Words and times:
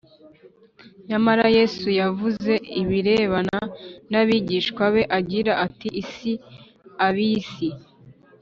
Nyamara 1.07 1.45
Yesu 1.57 1.87
yavuze 2.01 2.53
ibirebana 2.81 3.59
n 4.09 4.13
abigishwa 4.21 4.83
be 4.93 5.03
agira 5.17 5.51
ati 5.65 5.89
si 6.11 6.31
ab 7.05 7.15
isi 7.35 7.69